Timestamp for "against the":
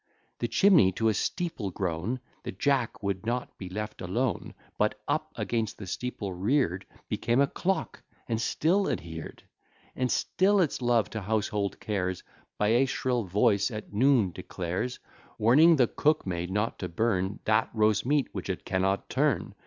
5.35-5.85